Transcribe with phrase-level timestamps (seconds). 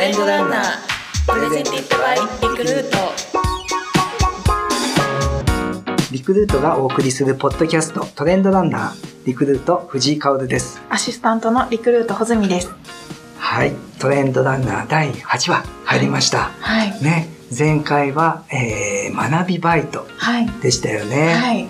[0.00, 2.96] レンドランナープレゼンティッドバイリクルート
[6.10, 12.70] リクルートがお送りするポッドキャストトレンドランナーリクルート藤井香ですアシスタントのリクルート穂積です
[13.36, 20.06] はいトレンドランナー第8話入りました、はいね前回は、えー学びバイト
[20.62, 21.68] でしたよね、はい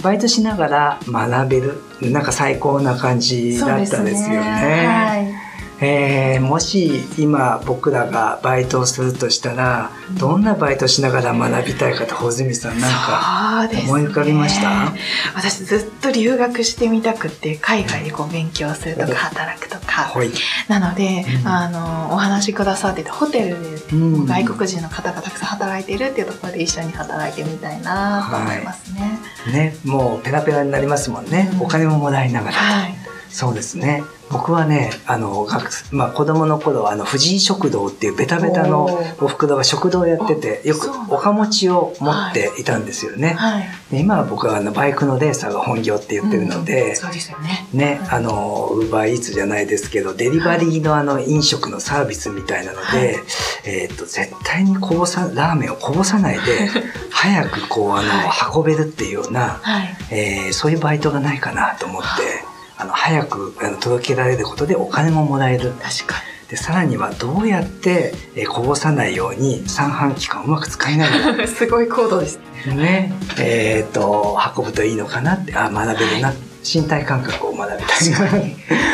[0.00, 5.43] バイトしながら学べるなんか最高な感じだったですよね
[5.84, 14.92] えーもし今僕らがバイトをするとしたらどんなバイトしながら学びたいかと穂積さんなんか思い浮かびました？
[15.34, 19.84] 私ずっと留学してみたくって海外でこう勉強するとか働くとか。
[20.14, 20.30] はい、
[20.68, 21.48] なので、うん。
[21.48, 24.26] あのお話しくださっててホテルでうん。
[24.26, 29.18] 外国人の方がたくさん働いているっていうところで一緒に働いてみたいなと思いますね。
[29.52, 31.62] ね、もうペラペラになりますもんね、うん。
[31.62, 32.52] お金ももらいながら。
[32.52, 33.03] と、はい。
[33.34, 34.04] そうですね。
[34.30, 38.84] 僕はねあの学まあ、子供の頃あの藤井食堂っていうベタベタの
[39.20, 43.64] おふくろが食堂をやっててよくおかもちを持っていたんですよね、はい。
[43.90, 47.66] で今は僕はあのバイクのレーサーが本業って言ってるので、うんそうですよね。
[47.72, 53.16] ね、あの、ウーバーイーツじゃないですけど、デリバリーのあの飲食のサービスみたいなので、はい。
[53.64, 56.42] えっ、と、絶対にこぼさ、ラーメンをこぼさないで、
[57.10, 59.96] 早くこう、あの、は運べるっていうような、はい。
[60.10, 65.72] えーそういうバイトがないかなと思って、あの、早く届けられることでお金ももらえる。
[65.82, 66.16] 確か
[66.48, 71.48] で、さらにはどうやって、えーこぼさないように三半規管をうまく使いながら、に。
[71.48, 72.38] すごい高度です。
[72.66, 76.32] ね、えっ、と、運ぶといいのかなって、あ、学べるな。
[76.64, 78.38] 身体感覚を学びたいな。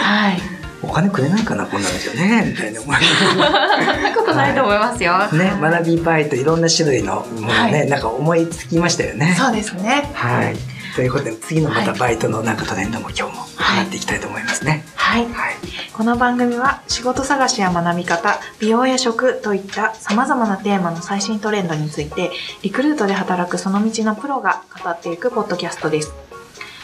[0.03, 0.43] はい。
[0.83, 5.19] お金くれないかなこんなのじゃねみたいな思いそんなことないと思いますよ。
[5.19, 10.11] ねはい学びバイトいろんな種類のものね、はいなんか思いつきましたよねそうですね。
[10.15, 10.57] はい
[10.95, 15.25] ということで次のまたはいバイトのなんかトレンドも今日もはいやっていきたいと思いますねはい。
[15.27, 15.55] はい
[15.93, 22.31] この番組は仕事探しや学び方、美容や食といった様々なテーマの最新トレンドについて、
[22.63, 26.15] リクルートで働くその道のプロが語っていくポッドキャストです。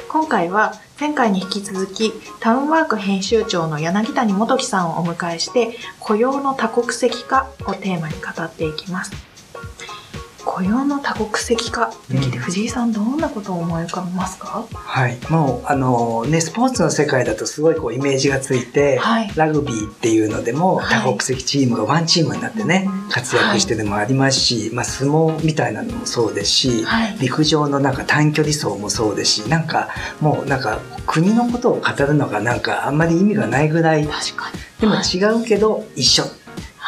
[0.09, 9.36] 今回は前回に引き続きタウンワーク編集長の柳谷元樹さんをお迎えして雇用の多国籍化をテーマに語っていきます。
[10.47, 11.89] 雇用の多国籍化。
[11.89, 12.43] って聞いて、うん。
[12.45, 14.65] 藤井さんどんなことを思い浮かべますか？
[14.73, 19.31] はい、もうあのねスポーツの世界だとすごいこうイメージがついて、はい。
[19.35, 21.01] ラグビーっていうのでもはい。
[21.03, 27.19] 多国籍チームがワンチームになってね、うん活躍してるのもありますし、まあ、相撲みたいなのもそうですし、はい。
[27.19, 29.89] 陸上のなんか短距離走もそうですしなんか
[30.21, 34.07] もうなんか国のことを語るのがなんかあんまり意味がないぐらい。
[34.07, 34.59] 確かに。
[34.81, 35.05] でもはい。
[35.05, 36.25] 違うけど一緒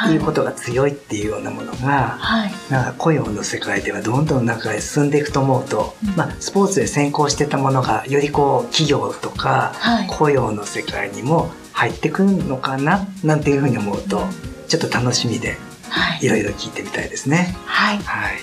[0.06, 2.53] いうはことが強いっていうようなものが、はい。
[2.70, 14.22] なんか雇用の世界ではどんどん中へ進んでいくと思うと、うんまあ、スポーツで先行してたものがよりこう企業とかはい雇用の世界にも入ってくるのかななんていうふうに思うと
[14.69, 15.56] ちょっと楽しみで
[15.91, 17.54] はいいろいろ聞いてみたいですね。
[17.66, 17.98] はい。
[17.98, 18.38] はい、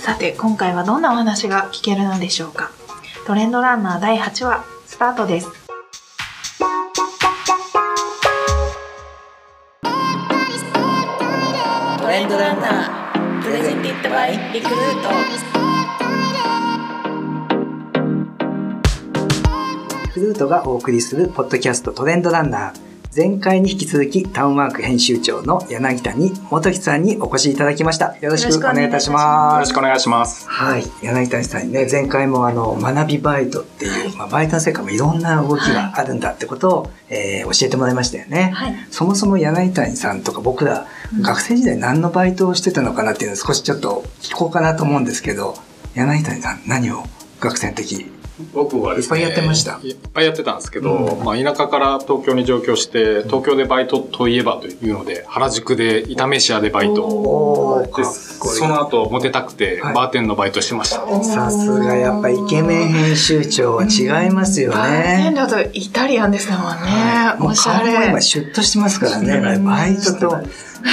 [0.00, 2.70] さて、今回はどんなお話が聞けるのでしょうか。
[3.26, 5.65] トレンドランナー第8話、スタートです。
[12.46, 15.08] ランナープレゼンティッドバイリクルート
[20.04, 22.85] リクルートがお送りするポッドキャストトレンドランナー。
[23.16, 28.14] 前回に引き続きタウンワーク編集長の柳谷元樹さんにお越しいただきました。
[28.18, 29.54] よろしくお願いいたしよます。
[29.54, 30.46] よろしくお願いします。
[30.50, 38.86] はい、柳谷さんにね前回もあの学びバイトっていう、まあ、バイトの世界もいろんな動きがあるんだってことを、えー教えてもらいましたよね、はい。
[38.90, 41.22] そもそも柳谷さんとか僕ら、うん。
[41.22, 45.54] 学生時代何のバイトをしてたのかなっていうのを少しちょっと聞こうかなと思うんですけど
[45.94, 47.04] 柳谷さん何を
[47.40, 48.10] 学生の時
[48.52, 61.24] 僕はですね、いっぱいやってましたいっぱいやってたんですけど、うんまあ田舎から東京に上京して、東京でバイトといえばというので、原宿で炒飯屋でバイトでその後、モテたくて、はいバーテンのバイトしてました。
[61.24, 65.40] さすがやっぱイケメン編集長は違いますよバーテンね。
[65.40, 66.66] だとイタリアンですもんね。
[66.66, 68.20] はいもうおしゃれ顔も今。
[68.20, 69.32] シュッとしてますからね。
[69.34, 70.28] うんバイトと、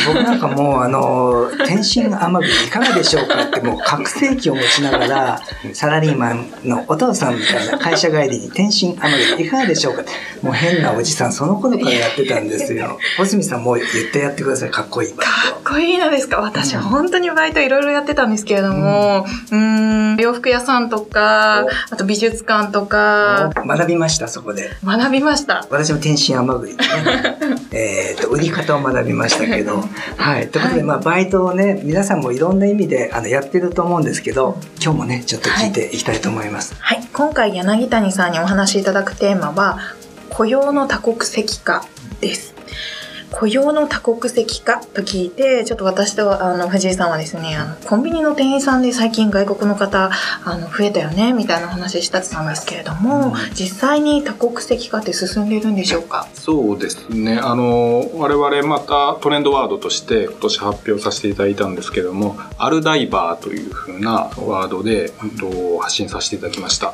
[0.07, 5.41] 僕なんかもうあの、天津甘栗いかがでしょうかってもう覚醒器を持ちながら、
[5.73, 10.03] サラリーマンのお父さんみたいな会社帰りに天津甘栗いかがでしょうか。
[10.41, 12.99] もう変なおじさんその頃からやってたんですよ。
[13.17, 14.71] 穂積さんもう言ってやってください。
[14.71, 15.13] かっこいい。
[15.13, 15.25] か
[15.59, 16.37] っこいいのですか。
[16.41, 16.81] 私、うん。
[16.81, 23.63] 本当にバイトいろいろやってたんですけれども、うーん、洋服屋さんとかお、あと美術館とか、ト。
[23.65, 24.71] 学びました、そこで。
[24.83, 25.65] 学びました？
[25.69, 26.77] 私も天津甘栗ね、
[27.71, 29.83] えーと売り方を学びましたけど、
[30.17, 30.47] はい。
[30.49, 36.75] ということで、はいまあ、バイトをね、皆さんもいろんな意味であのやってると思うんですけど、今日もね、ちょっと聞いていきたいと思います。
[36.79, 39.79] はい、今回柳谷さんにお話しいただくテーマは
[40.29, 41.83] 雇用の多国籍化
[42.21, 42.52] です。
[43.33, 50.11] 雇用の多国籍化と聞いて、ちょっと私とあの藤井さんはですね、あのコンビニの店員さんで最近外国の方
[50.45, 56.27] あの増えたよねみたいな話したんですけれども、実際に多国籍化って進んでるんでしょうか？
[56.33, 57.39] そうですね。
[57.39, 66.93] あの、我々またトレンドワードとして今年発表させていただいたんですけども、アルダイバーというふうなワードで、うんと発信させていただきました。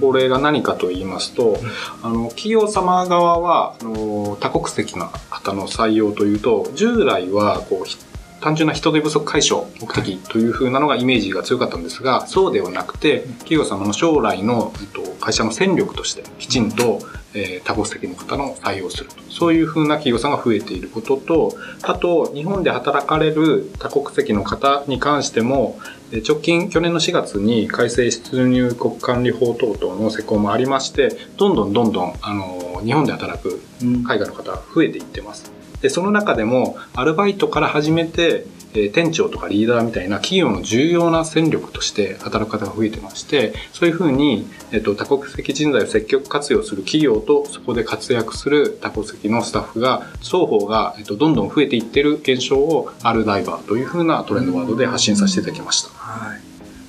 [0.00, 1.58] これが何かと言いますと、
[2.02, 17.00] あの、企業様側は、あの、多国籍の方の採用というと、従来は、こう、単純な人手不足解消目的というふうなのがイメージが強かったんですが、そうではなくて、企業様の将来の、えっと、会社の戦力としてきちんと、
[17.34, 19.16] えー、多国籍の方の採用すると。
[19.30, 25.78] そういうふうな企業さんが増えていることと、あと、日本で働かれる多国籍の方に関しても、
[26.26, 35.55] 直近、去年の4月に改正出入国管理法等々の施行もありまして、どんどんどんどん、あの、日本で働く海外の方増えていってます。
[35.82, 38.46] で、その中でも、アルバイトから始めて、
[38.78, 55.88] え店長とかリーダーみたいな企業の重要な戦力として働く方が増えてまして、そういうふうに、えっと、多国籍人材を積極活用する企業とそこで活躍する多国籍のスタッフが、双方が、えっと、どんどん増えていってる現象をアルダイバーというふうなトレンドワードで発信させていただきました。
[55.90, 56.40] はい。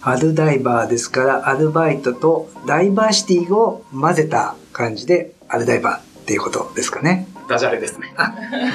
[0.02, 7.27] アルダイバーですから、アルバイトとダイバーシティを混ぜた感じで、アルダイバーっていうことですかね。
[7.48, 8.14] ダジャレですね。
[8.18, 8.30] あ、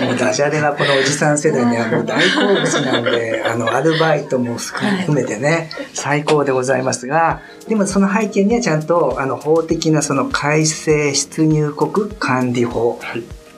[0.05, 12.99] もうダジャレはこのおじさん世代にはもう大好物なんで、 あの、アルバイトも含めてね、最高でございますが、でもその背景にはちゃんと、あの、法的なその改正出入国管理法。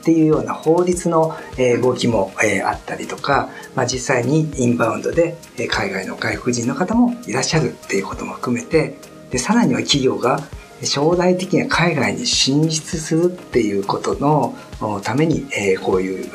[0.01, 1.35] っていうような法律の
[1.81, 2.31] 動きも
[2.67, 5.39] あったりとか、まあ、実際にインバウンドで
[5.71, 8.99] 海外の外国人の方もいらっしゃるっていうことも含めて
[9.31, 10.41] でさらには企業が
[10.83, 16.31] 将来的には海外に進出するっていうことのために、えー、こういう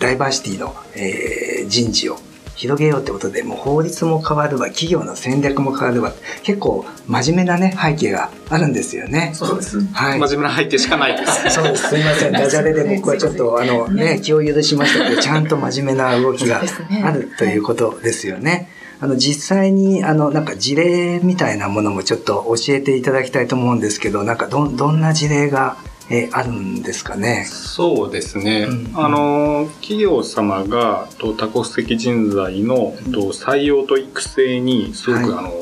[0.00, 2.18] ダイバーシティの、えー、人事を
[2.58, 6.12] 広げようってことでもう法律も変わるわ企業の戦略も変わるわ
[6.42, 9.30] 結構真面目なね背景があるんですよね。
[9.32, 9.80] そうです。
[9.92, 10.18] はい。
[10.18, 11.50] 真面目な背景しかないです。
[11.54, 11.88] そうです。
[11.88, 12.32] すみません。
[12.34, 16.60] ダジャレで僕はちょっとあのね気を許しましたけどちゃんと真面目な動きが
[17.04, 18.67] あるということですよね。
[19.00, 25.76] あの、実際に、あの、なんか事例みたいなものもちょっと教えていただきたいと思うんですけど、なんかど、どんな事例が、
[26.10, 27.44] えあるんですかね？
[27.46, 28.66] そうですね。
[28.66, 35.52] うん、あの、企業様が、と多国籍人材の、と採用と育成に、すごく、はい、あの、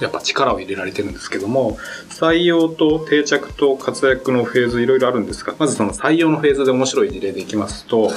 [0.00, 1.76] やっぱ力を入れられてるんですけども、
[2.08, 8.12] 採用と定着と活躍のフェーズいろいろあるんですが、まずその採用のフェーズで面白い事例でいきますと、はい、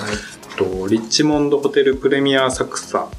[0.57, 3.09] とリッチモンドホテルプレミアサクサ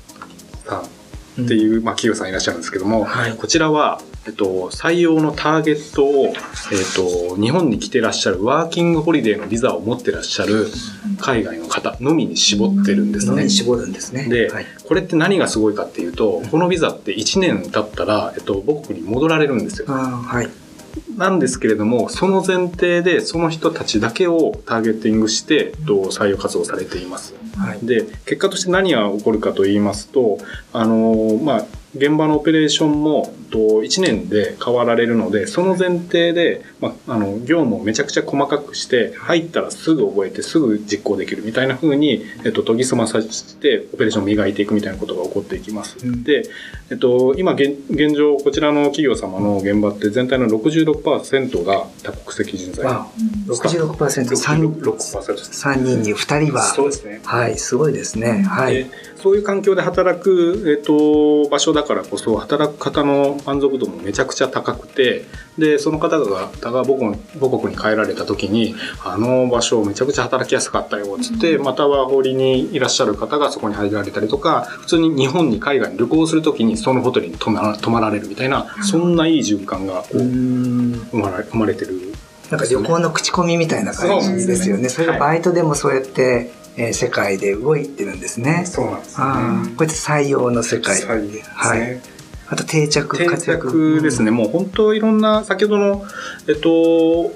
[0.64, 0.95] さん
[1.42, 6.34] っていう、まあ、企業さんいらっしゃるんですけども、はい、こちらは、えっと、採用のターゲットを、えっ
[6.94, 10.66] と、日本に来てらっしゃるワーキングホリデーのビザを持ってらっしゃる
[11.18, 13.48] 海外の方のみに絞ってるんですね。
[13.48, 14.28] 絞るんですね。
[14.28, 19.86] で、はい、これって何がすごいかっていうと、このビザって1年経ったら、えっと、母国に戻られるんですよ。
[19.88, 20.65] はい。
[21.16, 27.34] なんですけれども、その前提でその人たちだけをターゲティングして、採用活動されています。
[27.56, 30.38] はい、で、結果として何が起こるかと言いますと、
[30.72, 31.66] あの、まあ、
[31.96, 45.96] 現場のオペレーションもと1年で変わられるので、その前提で、まあ、あの、業務をめちゃくちゃ細かくして、入ったらすぐ覚えてすぐ実行できるみたいな風に、えっと、研ぎ澄まさせて、オペレーションを磨いていくみたいなことが起こっていきます。
[46.02, 46.44] うん、で、
[46.90, 52.86] えっと、今現、現状、こちらの企業様の現場って全体の66%が多国籍人材。
[53.46, 55.16] 66%、66%。
[55.46, 56.62] 3人に2人は。
[56.62, 57.20] そうですね。
[57.24, 58.42] はい、すごいですね。
[58.42, 58.86] はい。
[59.16, 65.24] そういう環境で働く、えっと、場所だからこそ、働く方の満足度もめちゃくちゃ高くて、
[65.56, 68.74] で、その方が、が母国母国に帰られた時に、
[69.04, 82.12] あの場所めちゃくちゃ働きやすかったよ、つって、または法理にいらっしゃる方がそこに入られたりとか、普通に日本に海外に旅行する時にそのホテルに泊ま泊まられるみたいな、そんないい循環がこう生まれ生まれてる。
[82.50, 84.88] なんか旅行の口コミみたいな感じですよね。
[84.88, 88.64] それがバイトでもそうやって、えー、世界で動いてるんですね。
[88.66, 91.00] そうなんです、ね、これ採用の世界。
[91.00, 92.00] で、ね、はい。
[92.48, 94.28] あと定着、定着ですね。
[94.28, 96.04] うん、もう本当いろんな、先ほどの、
[96.48, 97.32] えっと、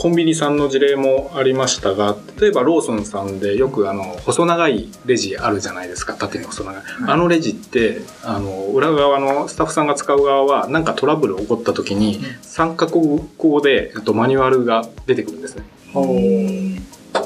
[0.00, 6.82] コンビニさんの事例もありましたが、例えばローソンさんでよくあの、細長いレジあるじゃないですか、縦に細長い。
[7.06, 15.64] あのレジって、あの、裏側のスタッフさんが使う側は、なんかトラブル起こった時に、三角語で、とマニュアルが出てくるんですね。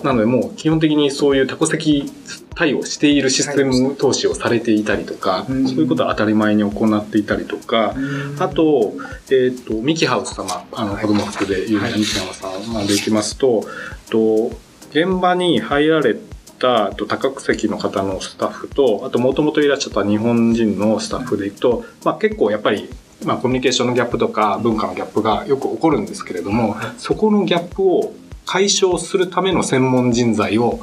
[0.03, 2.13] なのでもう基本的にそういう多国籍
[2.55, 7.95] 対応しているシステム投資をされていたりとか、そういうことは当たり前に行っていたりとか、
[8.39, 8.93] あと、
[9.31, 13.65] えっ、ー、と、ミキハウス様、あの、子供服で有名なミキハウス様まで行きますと、
[14.11, 14.53] と、
[14.91, 16.17] 現場に入られ
[16.59, 22.89] たと多国籍の方のスタッフとあともともといらっしゃった日本人のスタッフでいくと、まあ、結構やっぱり
[23.25, 28.13] まあ、コミュニケーションのギャップとか文化のギャップがよく起こるんですけれどもそこのギャップを
[28.47, 30.81] 解消するための専門人材を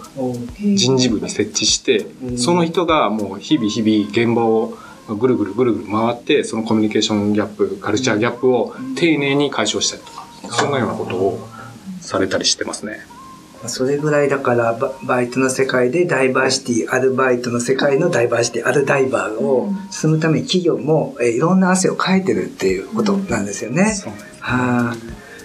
[0.60, 2.06] 人事部に設置して
[2.38, 4.78] その人がもう日々日々現場を
[5.16, 10.26] ぐるぐるぐるぐる回ってそのコミュニケーションギャップカルチャーギャップを丁寧に解消したりとか
[10.56, 11.40] そんなようなことを
[12.00, 13.00] されたりしてますね。
[13.68, 23.94] それぐらいだからババイトの世界でダイバーシティアルバイトの世界のダイバーシティアルダイバーを進むために企業も、えーいろんな汗をかいてるっていうことなんですよね。
[23.94, 24.96] そうなんですはあ、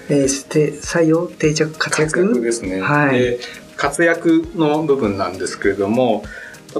[0.08, 2.06] えーして採用定着活躍？
[2.06, 2.80] 活躍ですね。
[2.80, 3.18] はい。
[3.18, 3.38] で
[3.76, 6.24] 活躍の部分なんですけれども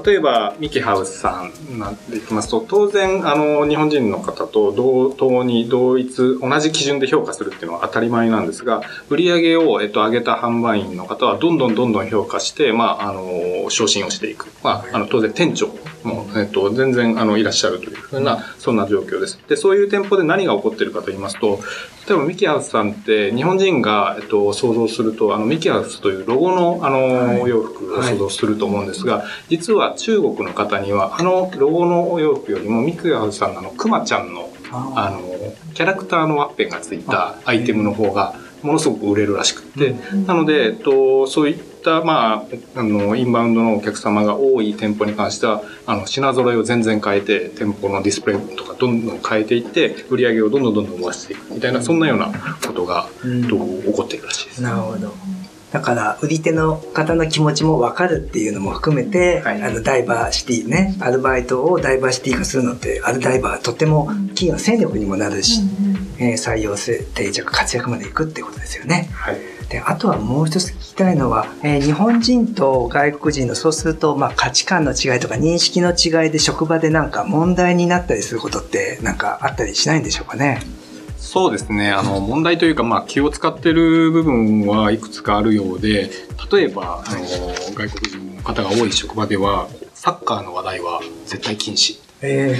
[0.05, 15.69] 例えばミキハウスさんなんていきますと当然あの日本人の方と同等に同一同じ基準で評価するっていうのは当たり前なんですが売上を、えっと、上げた販売員の方はどんどんどんどん評価して、まあ、あの昇進をしていく、まあ、あの当然店長
[16.07, 19.39] も、えっと、全然あのいらっしゃるというふうなそんな状況です。
[19.47, 21.59] でそういう店舗で何が起こってるかと言いますと
[22.07, 35.21] 例えばミキハウスさんって日本人が、えっと、想像するとあのミキハウスというロゴのあの、お洋服を想像すると思うんですが、実は中国の方にはあのロゴのお洋服よりもミキハウスさんのクマちゃんのあの
[35.73, 39.95] キャラクターのワッペンがついたアイテムの方がものすごく売れるらしくって、
[40.25, 42.45] なので、えっと、そういった、ま
[42.75, 52.31] あ、あのインバウンドのお客様が多い店舗に関してはあの品揃えを全然変えて店舗のディスプレイとかどんどん変えていって売り上げをどんどんどんどん伸ばしていくみたいなそんなような
[52.65, 53.43] ことが、うん。
[53.43, 54.61] えっと起こっているらしいです。
[54.61, 55.13] なるほど。
[55.71, 59.61] だから、売り手の方の気持ちも分かるっていうのも含めて、はい。
[59.61, 65.61] あの、ダイバーシティね、アルバイトをダイバーシティ化するのって、アルダイバーとっても企業の戦力にもなるし、
[66.19, 69.09] えー採用性、定着、活躍までいくってことですよね。
[69.13, 69.37] はい。
[69.69, 80.61] で、あとはもう一つ聞きたいのは、えー日本人と外国人のそうすると、まあ価値観の違いとか認識の違いで職場でなんか問題になったりすることってなんかあったりしないんでしょうかね。
[81.17, 81.91] そうですね。
[81.91, 86.09] あの問題というか、まあ、気を使ってる部分はいくつかあるようで
[86.51, 87.19] 例えばあの
[87.75, 91.99] 外国人の方が多い職場ではサッカーの話題は絶対禁止。
[92.21, 92.55] え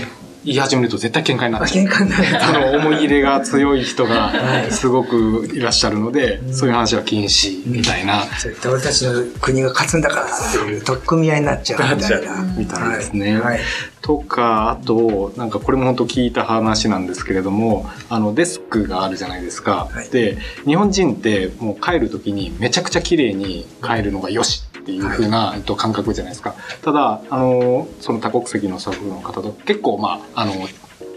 [0.45, 2.43] 言い始めると絶対喧嘩になー、っちゃう喧嘩になる。
[2.43, 4.71] あの思い入れが強い人 はがい。
[4.71, 12.43] すごくいらっしゃるので、そういう話は禁止みたいな、それって俺たちの国が勝つんだからっていう取っ組み合いになっちゃうみたいな。
[12.57, 13.39] みたいですね。
[13.39, 13.59] はい。
[14.01, 19.89] とかあとなんかこれも本当聞いた話なんですけれどもあのデスクがあるじゃないですか。
[19.91, 20.09] はい。
[20.09, 26.55] で日本人ってもう帰る時にめちゃくちゃ綺麗に帰るのがよしっていう風な、えっと、感覚じゃないですか。
[26.81, 30.53] ただあのその多国籍のスタッフの方と結構まああの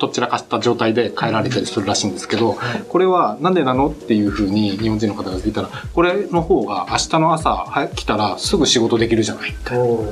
[0.00, 2.58] とっちらかした状態で帰られたりするらしいんですけど、
[2.88, 9.54] これはなんでなのっていうふうに日本人の方が聞いたらこれの方が明日の朝は来たらすぐ仕事できるじゃない。
[9.70, 10.04] お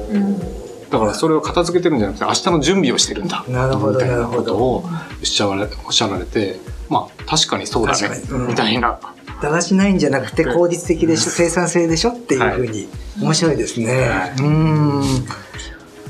[0.90, 3.44] だからそれを片付けてるんじゃなくて明日の準備をしてるんだ。
[3.48, 4.42] なるほどみたいななるほど。
[4.42, 8.22] ことをおっしゃられおっしゃられてまあ確かにそうだね。
[8.30, 8.46] うん。
[8.48, 8.98] みたいな。
[9.40, 12.10] だらしないんじゃなくて効率的でしょ、生産性でしょ？
[12.10, 12.88] っていうふうに、
[13.20, 13.86] 面白いですね。
[13.86, 14.30] はい。
[14.30, 15.02] うーん。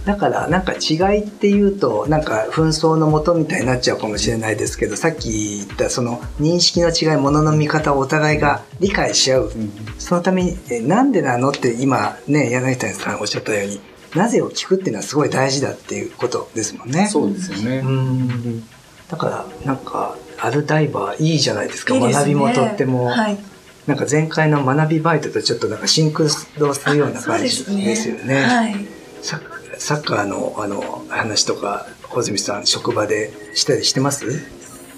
[0.07, 9.53] だからなんか違いっていうとなんか紛争のもとみたいになっちゃうかもしれないですけどさっき言ったその認識の違いものの見方をお互いが理解し合う、
[9.99, 13.81] そのためにえなんでなのって今ね柳谷さんおっしゃったように
[14.15, 17.09] なぜを聞くっていうのはすごい大事だっていうことですもんね。
[17.09, 17.83] そうですよね。
[17.85, 17.91] う。
[17.91, 18.67] ん。
[19.11, 23.39] だからなんかアルダイバーいいじゃないですかいいですね学びもとっても、はい。
[23.87, 26.25] なんか前回の学びバイトとちょっとなんかシンク
[26.59, 28.43] ロするような感じですよね。
[28.43, 28.75] はい。
[29.23, 29.41] サ
[29.79, 34.41] サッカーのあの話とか穂積さん職場でしたりしてます？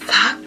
[0.06, 0.39] サッ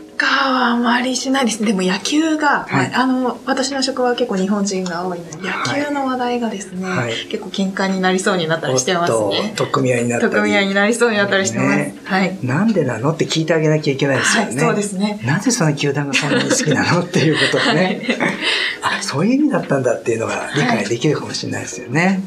[0.51, 1.67] はあまりしないですね。
[1.67, 9.53] でも野球が、はいまああの、私の職場は結構日本人が多いので、野球の話題がですね、はい結構喧嘩になりそうになったりしてますね。
[9.55, 11.77] と組み合いになったり特組合になりそうになったりしてます。
[11.77, 12.38] ねはい。
[12.43, 14.50] なんでなのって聞いてあげなきゃいけないですよね。
[14.50, 15.19] はい、そうですね。
[15.25, 18.01] なぜその球団がそんなに好きなのっていうことをね、
[18.81, 22.21] あそういう意味だったんだっていうのが理解できるかもしれないですよね。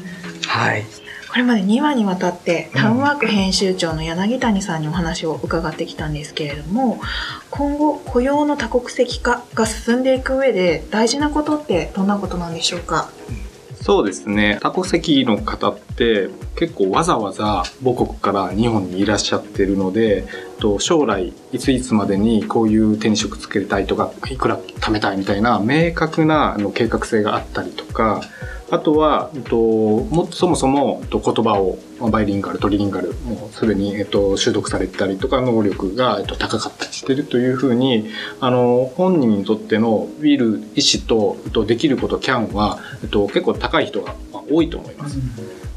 [0.47, 0.85] はい。
[1.29, 6.99] これまで2話にわたってタウンワーク編集長の柳谷さんにお話を伺ってきたんですけれども
[7.51, 13.09] 今後雇用の多国籍化が進んでいく上で大事なことってどんなことなんでしょうか？
[13.79, 14.57] そうですね。
[14.61, 20.27] 多国籍の方って結構わざわざ母国から日本にいらっしゃってるので
[20.59, 28.21] と将来いついつまでにこういう手に職つけたいとかいくら貯めたいみたいな明確な計画性があったりとか
[28.69, 31.77] あとは、えっと、もそもそもえっと言葉を
[32.09, 38.09] バイリンガルトリリンガルもうすでに、えっと、習得されたりとか能力が、えっと、高かったりしてるというふうに
[38.41, 44.15] あの本人にとってのウィル意思と、えっと、できることキャンは、えっと、結構高い人が
[44.49, 45.17] 多いと思います。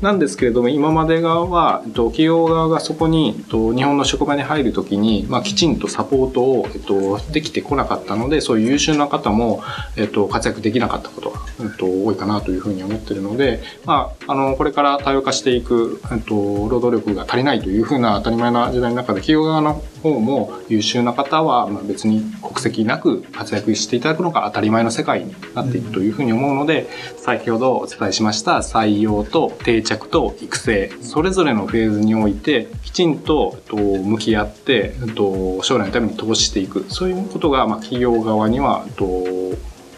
[0.01, 9.63] なんですけれども今まで側は、えっと、企業側がそこに、えっと、日本の職場に入るときに、まあ、きちんとサポートを、えっと、できてこなかったのでそういう優秀な方も、
[9.97, 26.89] えっと、活躍できなかったことが、えっと、多いかなというふうに思っているので、まあ、あのこれから多様化していく、えっと、労働力が足りないというふうな当たり前な時代の中で企業側の方も優秀な方は、まあ、別に国籍なく活躍していただくのが当たり前の世界になっていくというふうに思うので、
[27.19, 36.85] 先ほどお伝えしました採用と定着と育成それぞれのフェーズにおいてきちんとえっと向き合ってえっと将来のために投資していく。
[36.89, 39.05] そういうことが、まあ、企業側にはえっと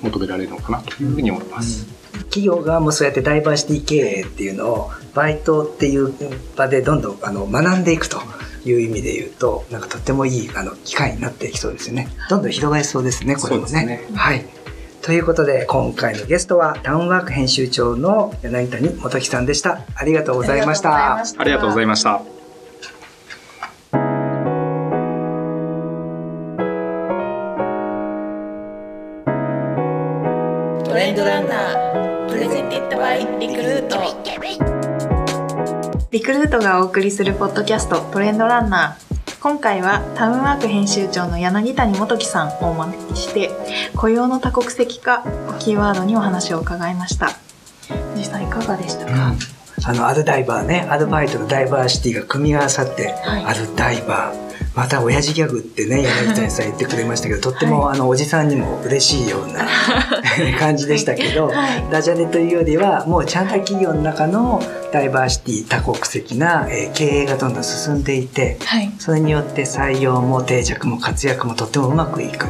[0.03, 1.87] 求められるのかなというふうに思います。
[2.25, 6.13] 企業側もそうやってダイバーシティ経営っていうのをバイトっていう
[6.57, 8.19] 場でどんどんあの学んでいくと
[8.65, 12.09] いう意味で言うとなんかとってもいいあの機会になっていきそうですよね。
[12.31, 13.87] どんどん広がりそうですねこれもね。
[13.87, 14.09] ね。
[14.15, 14.45] はい
[15.03, 22.23] ということで今回のゲストはタウンワーク編集長の柳谷元樹さんでしたありがとうございましたありがとうございました。
[30.85, 33.97] トレンドランナープレゼンティッドバイリクルート
[36.13, 39.12] リクルートがお送りするポッドキャストトレンドランナー。
[39.43, 43.51] 今回はタウンワーク編集長の柳谷元樹さんをお招きして
[43.97, 47.31] 雇用の多国籍化をキーワードにお話を伺いました。
[48.17, 49.39] 実際いかがでしたか、うん。
[49.85, 53.45] あのアルダイバーねアルバイトとダイバーシティが組み合わさって、はい。
[53.47, 59.67] アルダイバーまた親父ギャグってね柳谷さん言ってくれましたけどとっても、あのおじさんにも嬉しいような
[60.59, 61.91] 感じでしたけど、はい。
[61.91, 64.61] ダジャレというよりはもうちゃんと企業の中の
[64.93, 68.91] ダイバーシティ多国籍な、えー経営がどんどん進んでいてはい。
[68.99, 72.47] それによって採用も定着も活躍もとってもうまくいく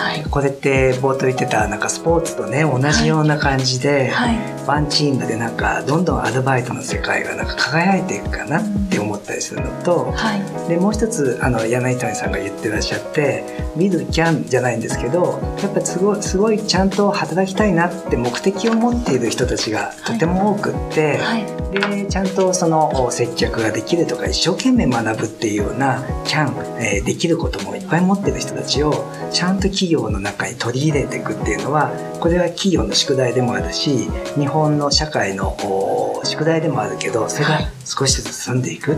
[0.00, 0.24] はい。
[0.24, 4.36] これって冒頭言ってたなんかスポーツとね同じような感じで、はい。
[4.66, 10.68] ワンチームでなんかどんどんアルバイトの世界がなんか輝いていくかなって思ったりするのと、はい。
[10.68, 13.44] でもう一つあの柳谷さんが言ってらっしゃって
[13.76, 21.44] 「Will can」じゃないんですけどやっぱすごいすごいちゃんと働きたいなって目的を持っている人たちがとても多くって、はい。
[21.72, 38.96] でちゃんとその接客ができるとか一生懸命学ぶっていうような「can」えーできることもいっぱい持ってる人たちをちゃんと企業の中に取り入れていくっていうのはこれは企業の宿題でもあるし日本の社会のお宿題でもあるけどそれが少しずつ進んでいく。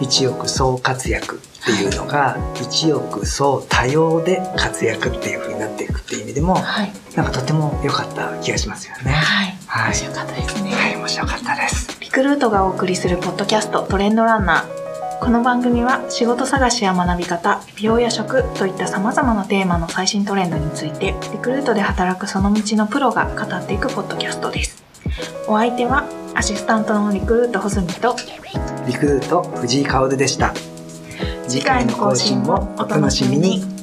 [0.00, 6.92] 一億総活躍っていうのが一億総多様で活躍っていう風になっていくっていう意味でもはい。
[7.14, 9.12] なんかとても良かった気がしますよね。
[9.12, 9.56] はい。
[9.66, 10.70] はい面白かったですね。
[10.72, 12.00] はい、面白かったです。
[12.00, 14.79] リクルートがお送りするポッドキャストトレンドランナー。
[15.20, 24.82] この番組は仕事探しや学び方、美容や食といったさまざまなテーマの最新トレンドについて、リクルートで働くその道のプロが語っていくポッドキャストです。
[25.46, 26.04] お相手は
[26.34, 28.16] アシスタントのリクルート穂積と
[28.86, 30.54] リクルート藤井薫でした。
[31.46, 33.79] 次回の更新もお楽しみに。